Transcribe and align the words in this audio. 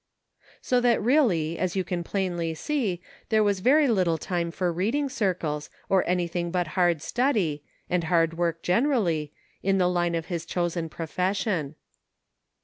So 0.63 0.81
that 0.81 0.99
really, 0.99 1.59
as 1.59 1.75
you 1.75 1.83
can 1.83 2.03
plainly 2.03 2.55
see, 2.55 3.03
there 3.29 3.43
was 3.43 3.59
very 3.59 3.87
little 3.87 4.17
time 4.17 4.49
for 4.49 4.73
reading 4.73 5.09
circles 5.09 5.69
or 5.89 6.03
anything 6.09 6.49
but 6.49 6.69
hard 6.69 7.03
study, 7.03 7.63
and 7.87 8.05
hard 8.05 8.33
work 8.33 8.63
generally, 8.63 9.31
in 9.61 9.77
the 9.77 9.85
line 9.87 10.15
of 10.15 10.25
his 10.25 10.47
chosen 10.47 10.89
profession. 10.89 11.75